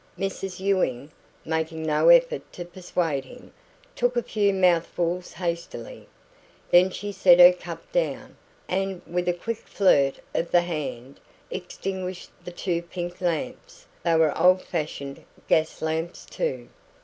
Mrs 0.17 0.59
Ewing, 0.59 1.11
making 1.45 1.83
no 1.85 2.09
effort 2.09 2.51
to 2.53 2.65
persuade 2.65 3.23
him, 3.23 3.53
took 3.95 4.17
a 4.17 4.23
few 4.23 4.51
mouthfuls 4.51 5.33
hastily; 5.33 6.07
then 6.71 6.89
she 6.89 7.11
set 7.11 7.37
her 7.37 7.53
cup 7.53 7.91
down, 7.91 8.35
and 8.67 9.03
with 9.05 9.27
a 9.29 9.33
quick 9.33 9.59
flirt 9.59 10.15
of 10.33 10.49
the 10.49 10.61
hand, 10.61 11.19
extinguished 11.51 12.31
the 12.43 12.51
two 12.51 12.81
pink 12.81 13.21
lamps. 13.21 13.85
They 14.01 14.15
were 14.15 14.35
old 14.35 14.63
fashioned 14.63 15.23
gas 15.47 15.83
lamps 15.83 16.25
too. 16.25 16.69